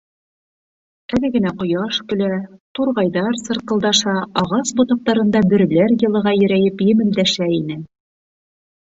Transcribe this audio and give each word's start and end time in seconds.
Әле 1.15 1.29
генә 1.33 1.49
ҡояш 1.57 1.97
көлә, 2.13 2.29
турғайҙар 2.79 3.37
сырҡылдаша, 3.41 4.15
ағас 4.43 4.71
ботаҡтарында 4.79 5.43
бөрөләр 5.51 5.93
йылыға 5.99 6.33
ирәйеп 6.47 6.81
емелдәшә 6.87 7.49
ине. 7.59 7.77